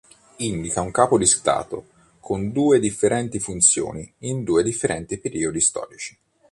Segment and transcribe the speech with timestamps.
[0.37, 1.85] Indica un capo di Stato,
[2.19, 6.17] con due differenti funzioni in due differenti periodi storici.